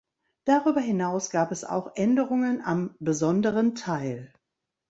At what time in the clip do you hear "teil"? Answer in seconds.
3.75-4.33